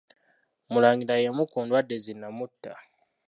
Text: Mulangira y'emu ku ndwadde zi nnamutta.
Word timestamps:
Mulangira 0.71 1.15
y'emu 1.23 1.43
ku 1.51 1.59
ndwadde 1.65 1.95
zi 2.03 2.13
nnamutta. 2.15 2.73